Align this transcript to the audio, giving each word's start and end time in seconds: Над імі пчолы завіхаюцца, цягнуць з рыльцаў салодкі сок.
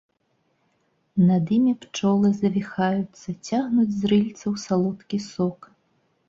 Над 1.31 1.51
імі 1.57 1.73
пчолы 1.83 2.31
завіхаюцца, 2.37 3.29
цягнуць 3.47 3.95
з 3.99 4.11
рыльцаў 4.15 4.57
салодкі 4.65 5.23
сок. 5.29 5.59